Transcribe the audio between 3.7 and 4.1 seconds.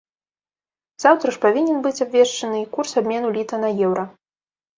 еўра.